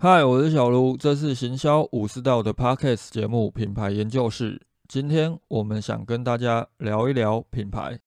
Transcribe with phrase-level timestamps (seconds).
[0.00, 4.54] 嗨，我是小卢，这是行销武士道的 Podcast 节目《品牌研究室》。
[4.86, 7.98] 今天我们想跟大家聊一聊品牌。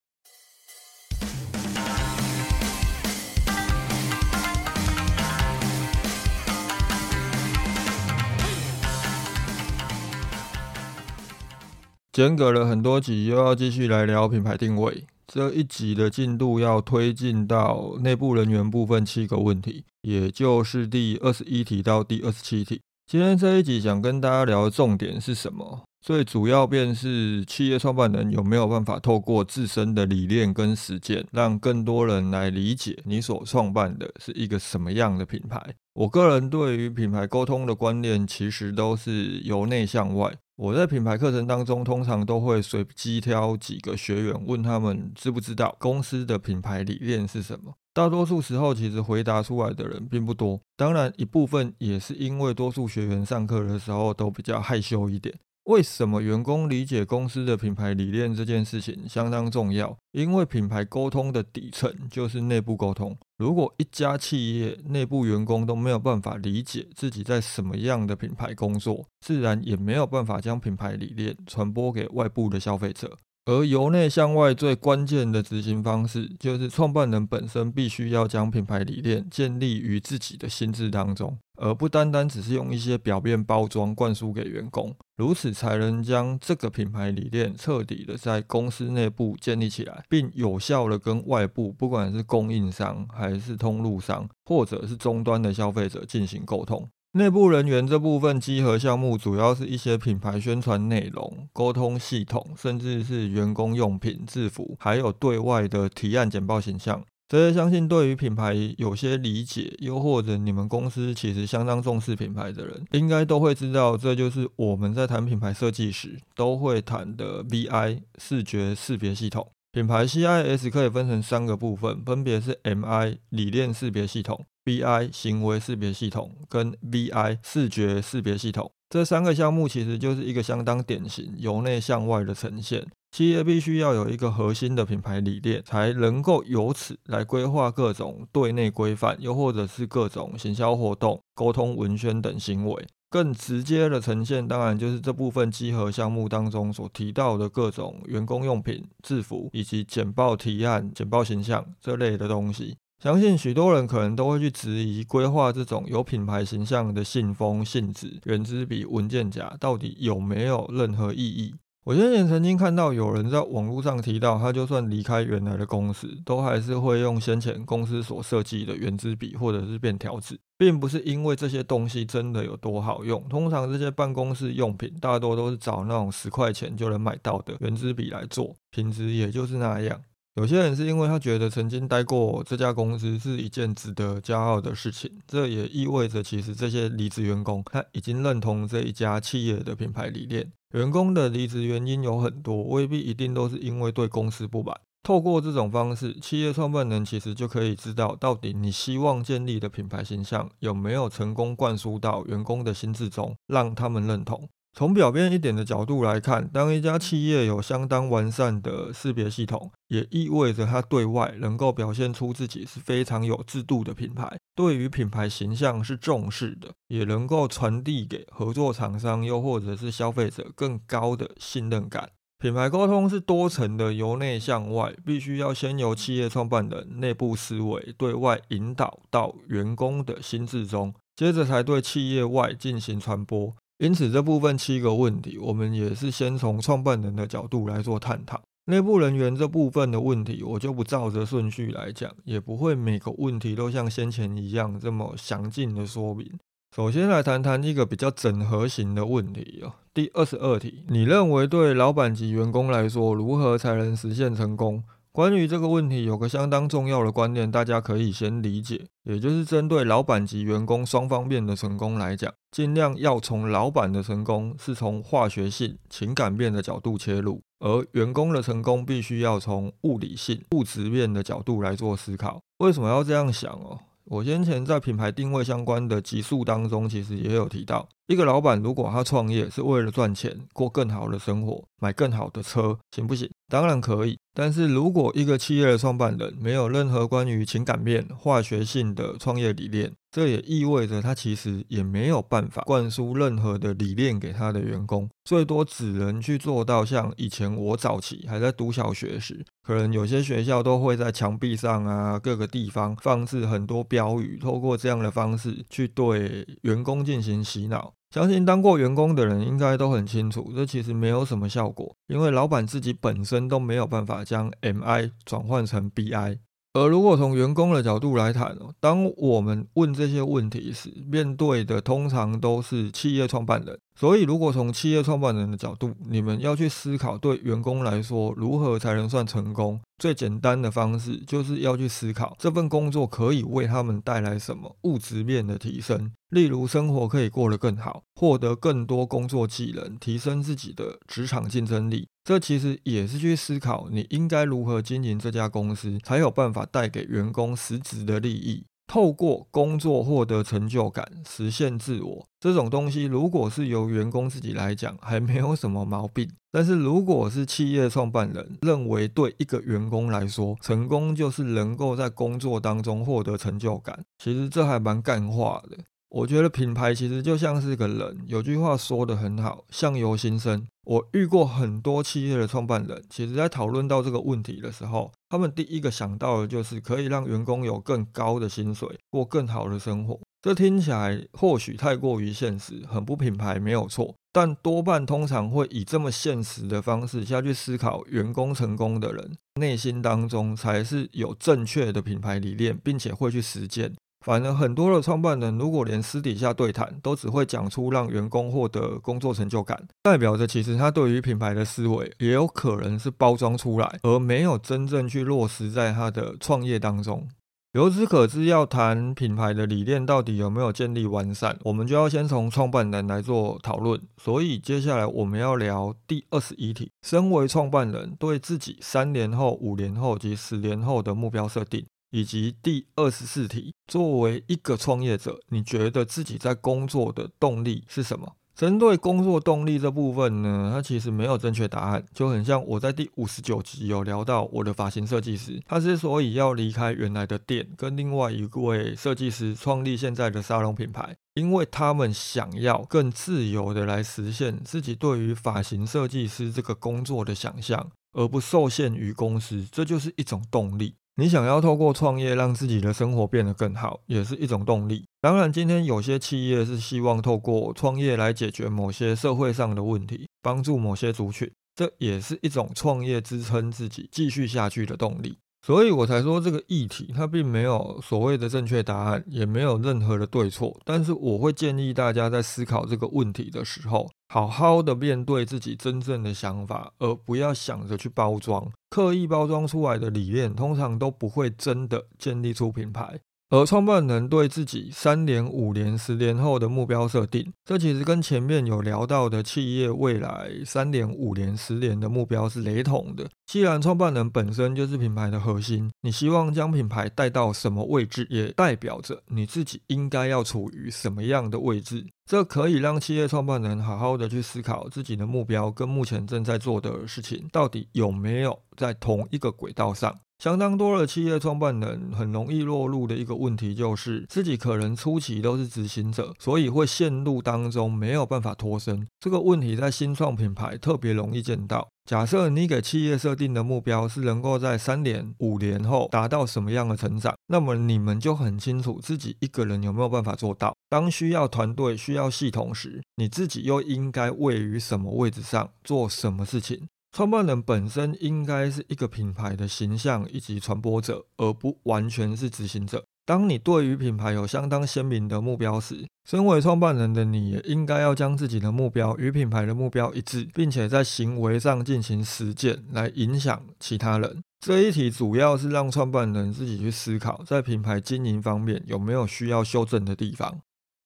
[12.13, 15.03] 间隔了很多集，又要继续来聊品牌定位。
[15.33, 22.81] 这一集的进度要推进到内部人员部分七个问题，也就是第二十一题到第二十七题。
[23.09, 25.83] 今天这一集想跟大家聊的重点是什么？
[26.05, 35.63] 最主要便是企业创办人有没有办法透过自身的理念跟实践，让更多人来理解你所创办的是一个什么样的品牌。
[35.93, 40.35] 我个人对于品牌沟通的观念，其实都是由内向外。
[40.61, 47.73] 我在品牌课程当中，通常都会随机挑几个学员，问他们知不知道公司的品牌理念是什么。
[47.95, 50.61] 大多数时候，其实回答出来的人并不多。
[50.77, 55.33] 当然，一部分也是因为多数学员上课的时候都比较害羞一点。
[55.65, 59.95] 为什么员工理解公司的品牌理念这件事情相当重要？
[60.11, 63.15] 因为品牌沟通的底层就是内部沟通。
[63.37, 73.15] 如果一家企业内部员工都没有办法理解自己在什么样的品牌工作，自然也没有办法将品牌理念传播给外部的消费者。
[73.45, 96.87] 而由内向外最关键的执行方式，就是创办人本身必须要将品牌理念建立于自己的心智当中，而不单单只是用一些表面包装灌输给员工，如此才能将这个品牌理念彻底的在公司内部建立起来，并有效的跟外部，不管是供应商还是通路商，或者是终端的消费者进行沟通。
[97.13, 107.03] 内部人员这部分集合项目，主要是一些品牌宣传内容、沟通系统，甚至是员工用品、制服，还有对外的提案简报形象。
[107.27, 119.51] 这些相信对于品牌有些理解，又或者你们公司其实相当重视品牌的人，应该都会知道，这就是我们在谈品牌设计时都会谈的 VI 视觉识别系统。
[119.73, 124.45] 品牌 CIS 可以分成三个部分，分别是 MI 理念识别系统。
[124.63, 132.85] BI 行为识别系统跟 VI 视觉识别系统这三个项目，其实就是一个相当典型由内向外的呈现。
[133.11, 142.85] 企业必须要有一个核心的品牌理念，才能够由此来规划各种对内规范，又或者是各种行销活动、沟通文宣等行为。
[143.09, 152.77] 更直接的呈现，当然就是这部分集合项目当中所提到的各种员工用品、制服以及简报提案、简报形象这类的东西。
[153.01, 161.55] 相信许多人可能都会去质疑，规划这种有品牌形象的信封、信纸、圆珠笔、文件夹，到底有没有任何意义？
[161.83, 173.27] 我先前曾经看到有人在网络上提到，他就算离开原来的公司，都还是会用先前公司所设计的圆珠笔或者是便条纸，并不是因为这些东西真的有多好用。
[173.27, 179.99] 通常这些办公室用品大多都是找那种十块钱就能买到的圆珠笔来做，品质也就是那样。
[180.35, 190.49] 有些人是因为他觉得曾经待过这家公司是一件值得骄傲的事情，这也意味着其实这些离职员工他已经认同这一家企业的品牌理念。
[190.73, 194.73] 员工的离职原因有很多，未必一定都是因为对公司不满。
[195.03, 204.47] 透过这种方式，企业创办人其实就可以知道到底你希望建立的品牌形象有没有成功灌输到员工的心智中，让他们认同。
[204.73, 222.09] 从表面一点的角度来看，当一家企业有相当完善的识别系统，也意味着它对外能够表现出自己是非常有制度的品牌，对于品牌形象是重视的，也能够传递给合作厂商又或者是消费者更高的信任感。
[222.39, 233.53] 品牌沟通是多层的，由内向外，必须要先由企业创办人内部思维对外引导到员工的心智中，接着才对企业外进行传播。
[233.81, 238.39] 因此，这部分七个问题，我们也是先从创办人的角度来做探讨。
[238.65, 246.31] 内部人员这部分的问题，我就不照着顺序来讲，也不会每个问题都像先前一样这么详尽的说明。
[246.75, 249.73] 首先来谈谈一个比较整合型的问题哦。
[249.95, 254.83] 第二十二题，你认为对老板级员工来说，如何才能实现成功？
[255.13, 272.39] 关于这个问题，有个相当重要的观念，大家可以先理解，也就是针对老板及员工双方面的成功来讲，尽量要从老板的成功是从化学性、情感面的角度切入，而员工的成功必须要从物理性、物质面的角度来做思考。
[272.59, 273.77] 为什么要这样想哦？
[274.05, 283.29] 我先前在品牌定位相关的集数当中，其实也有提到，一个老板如果他创业是为了赚钱，过更好的生活，买更好的车，行不行？
[283.47, 284.17] 当然可以。
[284.33, 307.93] 但是如果一个企业的创办人没有任何关于情感面、化学性的创业理念，这也意味着他其实也没有办法灌输任何的理念给他的员工，最多只能去做到像以前我早期还在读小学时，可能有些学校都会在墙壁上啊各个地方放置很多标语，透过这样的方式去对员工进行洗脑。
[308.11, 316.37] 相信当过员工的人应该都很清楚，这其实没有什么效果，因为老板自己本身都没有办法将 MI 转换成 BI。
[316.73, 323.77] 而如果从员工的角度来谈，当我们问这些问题时，面对的通常都是企业创办人。
[324.01, 329.79] 所以，如果从企业创办人的角度，你们要去思考，对员工来说，如何才能算成功？
[329.99, 342.07] 最简单的方式，就是要去思考这份工作可以为他们带来什么物质面的提升，例如生活可以过得更好，获得更多工作技能，提升自己的职场竞争力。
[342.23, 348.65] 这其实也是去思考，你应该如何经营这家公司，才有办法带给员工实质的利益。
[348.91, 356.29] 透过工作获得成就感，实现自我，这种东西如果是由员工自己来讲，还没有什么毛病。
[356.51, 365.77] 但是如果是企业创办人认为，对一个员工来说，成功就是能够在工作当中获得成就感，其实这还蛮干化的。
[366.11, 370.67] 我觉得品牌其实就像是个人，有句话说的很好，相由心生。
[370.83, 380.19] 我遇过很多企业的创办人，其实在讨论到这个问题的时候，他们第一个想到的就是可以让员工有更高的薪水，过更好的生活。
[380.41, 384.13] 这听起来或许太过于现实，很不品牌，没有错。
[384.33, 393.93] 但多半通常会以这么现实的方式下去思考员工成功的人，内心当中才是有正确的品牌理念，并且会去实践。
[394.21, 407.27] 反而很多的创办人，如果连私底下对谈都只会讲出让员工获得工作成就感，代表着其实他对于品牌的思维也有可能是包装出来，而没有真正去落实在他的创业当中。
[407.73, 413.97] 由此可知，要谈品牌的理念到底有没有建立完善，我们就要先从创办人来做讨论。
[414.17, 421.85] 所以接下来我们要聊第二十一题：身为创办人，对自己三年后、五年后及十年后的目标设定。
[422.11, 428.35] 以及第二十四题，作为一个创业者，你觉得自己在工作的动力是什么？
[428.53, 450.95] 针对工作动力这部分呢，它其实没有正确答案，就很像我在第五十九集有聊到我的发型设计师，他之所以要离开原来的店，跟另外一位设计师创立现在的沙龙品牌，因为他们想要更自由的来实现自己对于发型设计师这个工作的想象，而不受限于公司，这就是一种动力。
[451.15, 455.05] 你想要透过创业让自己的生活变得更好，也是一种动力。
[455.19, 465.37] 当然，今天有些企业是希望透过创业来解决某些社会上的问题，帮助某些族群，这也是一种创业支撑自己继续下去的动力。
[465.63, 470.75] 所以我才说这个议题它并没有所谓的正确答案，也没有任何的对错。
[470.83, 478.71] 但是我会建议大家在思考这个问题的时候，好好的面对自己真正的想法，而不要想着去包装。
[478.89, 483.19] 刻意包装出来的理念，通常都不会真的建立出品牌。
[483.51, 493.29] 而创办人对自己三年、五年、十年后的目标设定，这其实跟前面有聊到的企业未来三年、五年、十年的目标是雷同的。
[493.45, 502.07] 既然创办人本身就是品牌的核心，你希望将品牌带到什么位置，也代表着你自己应该要处于什么样的位置。
[502.25, 510.17] 这可以让企业创办人好好的去思考自己的目标跟目前正在做的事情到底有没有在同一个轨道上。
[510.41, 519.07] 相当多的企业创办人很容易落入的一个问题，就是自己可能初期都是执行者，所以会陷入当中没有办法脱身。
[519.19, 521.87] 这个问题在新创品牌特别容易见到。
[522.09, 530.75] 假设你给企业设定的目标是能够在三年、五年后达到什么样的成长，那么你们就很清楚自己一个人有没有办法做到。
[530.89, 536.87] 当需要团队、需要系统时，你自己又应该位于什么位置上做什么事情？
[537.11, 543.03] 创办人本身应该是一个品牌的形象以及传播者，而不完全是执行者。
[543.25, 554.41] 当你对于品牌有相当鲜明的目标时，身为创办人的你也应该要将自己的目标与品牌的目标一致，并且在行为上进行实践，来影响其他人。
[554.59, 560.59] 这一题主要是让创办人自己去思考，在品牌经营方面有没有需要修正的地方。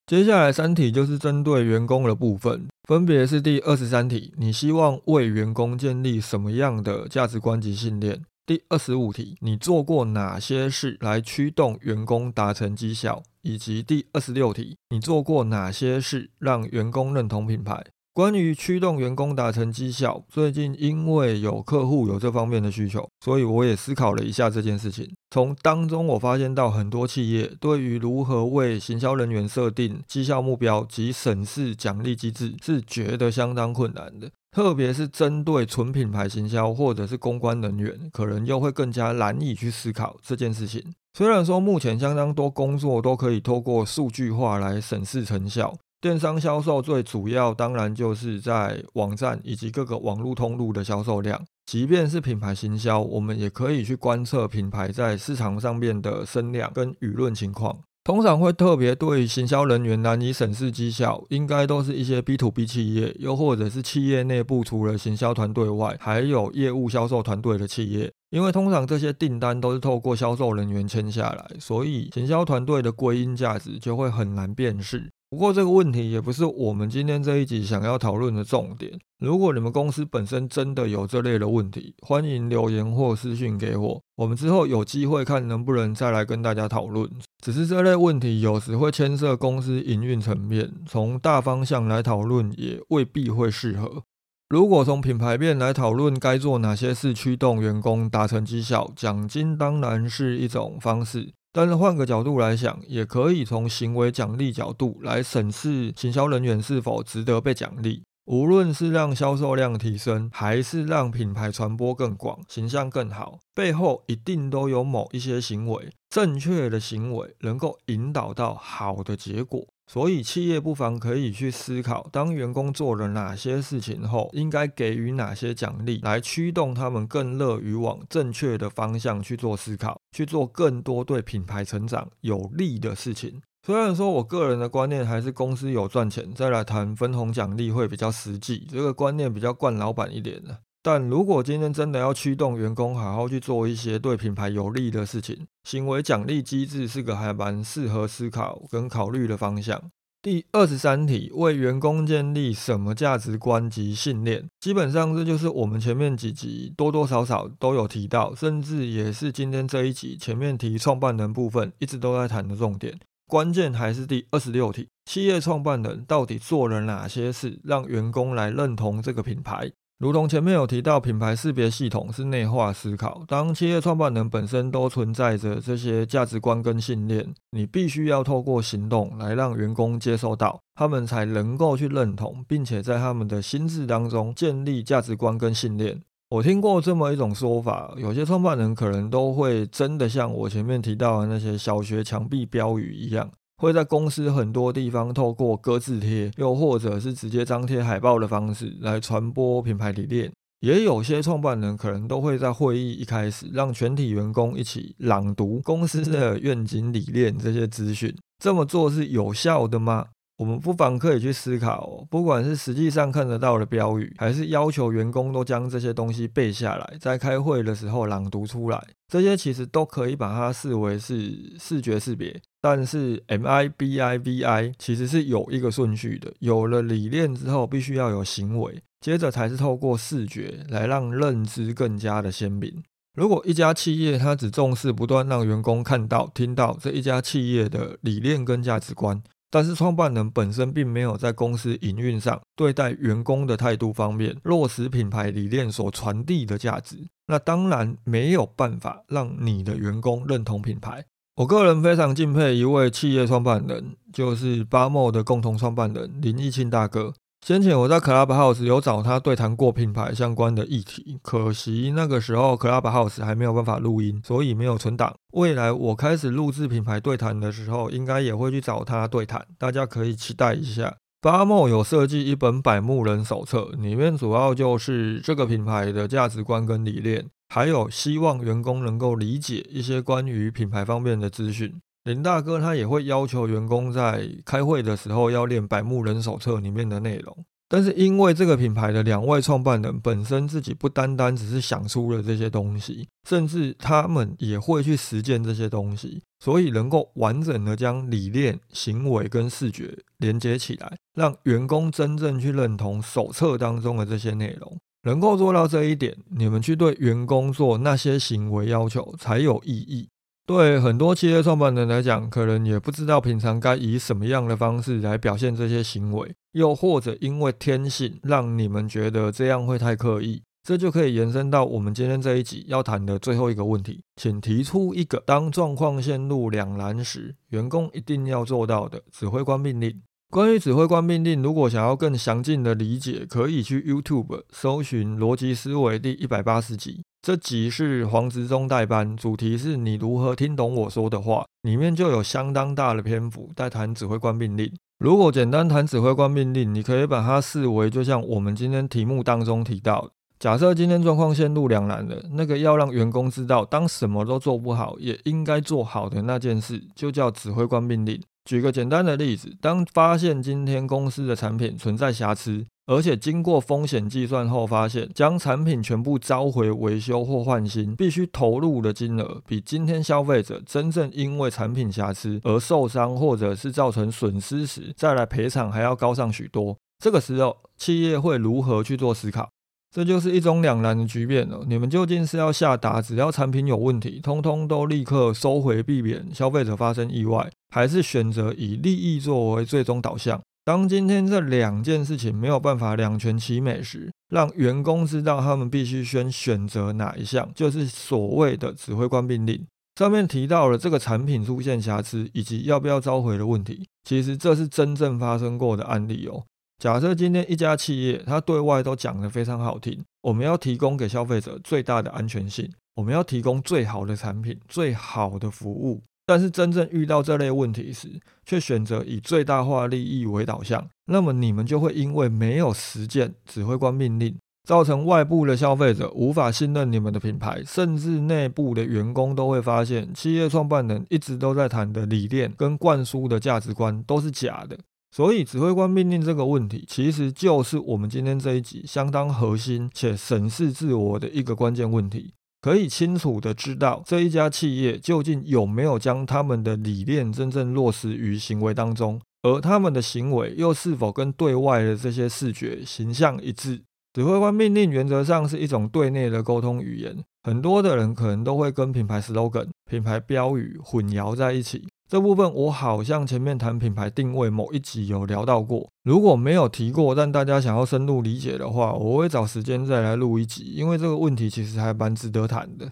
[0.05, 8.21] 接下来三题就是针对员工的部分，分别是第二十三题，你希望为员工建立什么样的价值观及信念？
[8.45, 13.23] 第二十五题，你做过哪些事来驱动员工达成绩效？
[13.41, 17.83] 以及第二十六题，你做过哪些事让员工认同品牌？
[18.15, 25.13] 关于驱动员工达成绩效，最近因为有客户有这方面的需求，所以我也思考了一下这件事情。
[25.31, 40.81] 从当中我发现到很多企业对于如何为行销人员设定绩效目标及审视奖励机制是觉得相当困难的，特别是针对纯品牌行销或者是公关人员，可能又会更加难以去思考这件事情。
[41.17, 45.75] 虽然说目前相当多工作都可以透过数据化来审视成效。
[46.05, 51.43] 电商销售最主要当然就是在网站以及各个网络通路的销售量。
[51.65, 57.79] 即便是品牌行销，我们也可以去观测品牌在市场上面的声量跟舆论情况。
[58.03, 68.11] 通常会特别对行销人员难以审视绩效，应该都是一些 B to B 企业，又或者是企业内部除了行销团队外，还有业务销售团队的企业。
[68.29, 75.09] 因为通常这些订单都是透过销售人员签下来，所以行销团队的归因价值就会很难辨识。
[75.29, 78.97] 不过这个问题也不是我们今天这一集想要讨论的重点。
[79.19, 87.09] 如果你们公司本身真的有这类的问题，欢迎留言或私讯给我，我们之后有机会看能不能再来跟大家讨论。
[87.43, 94.03] 只是这类问题有时会牵涉公司营运层面，从大方向来讨论也未必会适合。
[94.47, 101.33] 如果从品牌面来讨论该做哪些事驱动员工达成绩效，奖金当然是一种方式。
[101.57, 108.03] 但是换个角度来想，也可以从行为奖励角度来审视行销人员是否值得被奖励。
[108.25, 119.65] 无论是让销售量提升，还是让品牌传播更广、形象更好，背后一定都有某一些行为，正确的行为能够引导到好的结果。
[119.87, 133.41] 所以，企业不妨可以去思考，当员工做了哪些事情后，应该给予哪些奖励，来驱动他们更乐于往正确的方向去做思考，去做更多对品牌成长有利的事情。
[133.65, 140.64] 虽然说我个人的观念还是公司有赚钱，再来谈分红奖励会比较实际，这个观念比较惯老板一点的。
[140.85, 149.81] 但如果今天真的要驱动员工好好去做一些对品牌有利的事情，行为奖励机制是个还蛮适合思考跟考虑的方向。
[150.21, 154.47] 第二十三题，为员工建立什么价值观及信念？
[154.59, 162.99] 基本上这就是我们前面几集多多少少都有提到，甚至也是今天这一集前面提创办人部分一直都在谈的重点。
[163.27, 169.71] 关键还是第二十六题，企业创办人到底做了哪些事，让员工来认同这个品牌？
[169.97, 173.23] 如同前面有提到，品牌识别系统是内化思考。
[173.29, 186.01] 当企业创办人本身都存在着这些价值观跟信念，你必须要透过行动来让员工接受到，他们才能够去认同，并且在他们的心智当中建立价值观跟信念。
[186.29, 193.31] 我听过这么一种说法，有些创办人可能都会真的像我前面提到的那些小学墙壁标语一样。
[193.57, 200.31] 会在公司很多地方透过割字贴，又或者是直接张贴海报的方式来传播品牌理念。
[200.61, 208.15] 也有些创办人可能都会在会议一开始让全体员工一起朗读公司的愿景理念这些资讯。
[208.43, 210.07] 这么做是有效的吗？
[210.37, 222.41] 我们不妨可以去思考，不管是实际上看得到的标语，还是要求员工都将这些东西背下来，在开会的时候朗读出来，这些其实都可以把它视为是视觉识别。
[222.61, 232.83] 但是 M I B I V I 其实是有一个顺序的，有了理念之后，必须要有行为，接着才是透过视觉来让认知更加的鲜明。
[233.15, 239.23] 如果一家企业它只重视不断让员工看到、听到这一家企业的理念跟价值观，
[239.55, 246.97] 但是创办人本身并没有在公司营运上对待员工的态度方面落实品牌理念所传递的价值，
[247.27, 251.05] 那当然没有办法让你的员工认同品牌。
[251.37, 257.13] 我个人非常敬佩一位企业创办人，就是巴莫的共同创办人林义庆大哥。
[257.45, 265.15] 先前我在 Clubhouse 有找他对谈过品牌相关的议题，可惜那个时候 Clubhouse 还没有办法录音，所以没有存档。
[265.33, 270.97] 未来我开始录制品牌对谈的时候，应该也会去找他对谈，大家可以期待一下。
[271.21, 281.79] 巴莫有设计一本百慕人手册，里面主要就是这个品牌的价值观跟理念，还有希望员工能够理解一些关于品牌方面的资讯。
[282.05, 287.35] 林大哥他也会要求员工在开会的时候要练《百慕人手册》里面的内容，
[287.67, 304.77] 但是因为这个品牌的两位创办人本身自己不单单只是想出了这些东西，甚至他们也会去实践这些东西，所以能够完整的将理念、行为跟视觉连接起来，让员工真正去认同手册当中的这些内容。
[305.05, 310.09] 能够做到这一点，你们去对员工做那些行为要求才有意义。
[310.45, 329.99] 对很多企业创办人来讲，可能也不知道平常该以什么样的方式来表现这些行为，又或者因为天性让你们觉得这样会太刻意，这就可以延伸到我们今天这一集要谈的最后一个问题，请提出一个当状况陷入两难时，员工一定要做到的指挥官命令。
[330.29, 337.03] 关于指挥官命令，如果想要更详尽的理解，可以去 YouTube 搜寻《逻辑思维》第一百八十集。
[337.21, 344.71] 这集是黄执中代班，主题是你如何听懂我说的话，里面就有相当大的篇幅在谈指挥官命令。
[344.99, 358.21] 如果简单谈指挥官命令，你可以把它视为就像我们今天题目当中提到，假设今天状况陷入两难了，那个要让员工知道，当什么都做不好，也应该做好的那件事，就叫指挥官命令。
[358.45, 376.77] 举个简单的例子，当发现今天公司的产品存在瑕疵，而且经过风险计算后发现，将产品全部召回维修或换新，必须投入的金额比今天消费者真正因为产品瑕疵而受伤或者是造成损失时，再来赔偿还要高上许多。
[376.99, 379.49] 这个时候，企业会如何去做思考？
[379.95, 381.63] 这就是一种两难的局面了。
[381.69, 390.41] 你们究竟是要下达只要产品有问题，通通都立刻收回，避免消费者发生意外，还是选择以利益作为最终导向？
[390.65, 399.65] 当今天这两件事情没有办法两全其美时，让员工知道他们必须先选择哪一项，就是所谓的指挥官命令。
[399.97, 406.43] 上面提到了这个产品出现瑕疵以及要不要召回的问题，其实这是真正发生过的案例哦。
[406.77, 424.35] 假设今天一家企业，它对外都讲得非常好听，我们要提供给消费者最大的安全性，我们要提供最好的产品、最好的服务，但是真正遇到这类问题时，却选择以最大化利益为导向，那么你们就会因为没有实践指挥官命令，
[424.67, 434.77] 造成外部的消费者无法信任你们的品牌，甚至内部的员工都会发现，企业创办人一直都在谈的理念跟灌输的价值观都是假的。
[435.15, 442.33] 所以，指挥官命令这个问题，其实就是我们今天这一集相当核心且审视自我的一个关键问题。
[442.61, 453.83] 可以清楚的知道，这一家企业究竟有没有将他们的理念真正落实于行为当中，而他们的行为又是否跟对外的这些视觉形象一致？
[454.11, 461.87] 指挥官命令原则上是一种对内的沟通语言，很多的人可能都会跟品牌 slogan、品牌标语混淆在一起。
[462.07, 472.91] 这部分我好像前面谈品牌定位某一集有聊到过，如果没有提过，但大家想要深入理解的话，我会找时间再来录一集，因为这个问题其实还蛮值得谈的。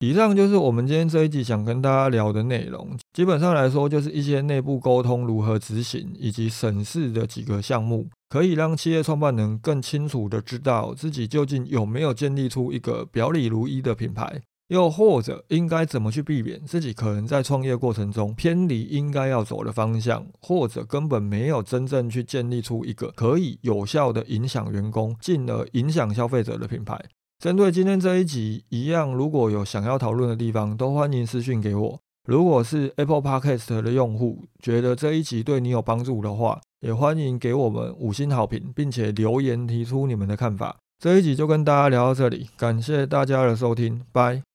[0.00, 14.40] 以上就是我们今天这一集想跟大家聊的内容，基本上来说就是一些内部沟通如何执行以及审视的几个项目，可以让企业创办人更清楚的知道自己究竟有没有建立出一个表里如一的品牌。
[14.68, 26.98] 又或者应该怎么去避免自己可能在创业过程中偏离应该要走的方向，或者根本没有真正去建立出一个可以有效的影响员工，进而影响消费者的品牌。
[27.38, 32.00] 针对今天这一集一样，如果有想要讨论的地方，都欢迎私讯给我。
[32.26, 40.78] 如果是 Apple Podcast 的用户，觉得这一集对你有帮助的话，也欢迎给我们五星好评，并且留言提出你们的看法。
[40.98, 44.53] 这一集就跟大家聊到这里，感谢大家的收听，拜。